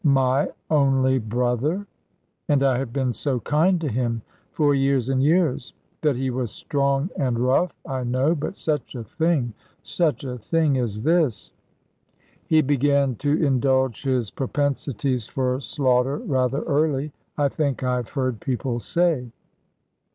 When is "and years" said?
5.09-5.75